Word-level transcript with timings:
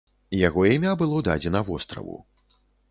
Яго 0.47 0.61
імя 0.71 0.93
было 1.03 1.21
дадзена 1.29 1.65
востраву. 1.69 2.17